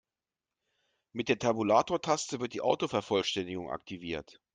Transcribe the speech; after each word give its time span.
Mit 1.11 1.29
der 1.29 1.37
Tabulatortaste 1.37 2.39
wird 2.39 2.53
die 2.55 2.61
Autovervollständigung 2.61 3.69
aktiviert. 3.69 4.41